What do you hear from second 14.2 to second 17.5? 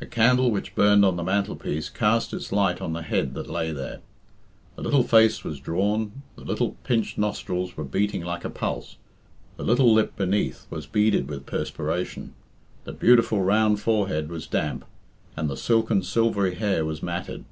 was damp, and the silken silvery hair was matted.